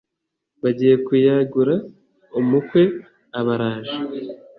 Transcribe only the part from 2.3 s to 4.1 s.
umukwe aba araje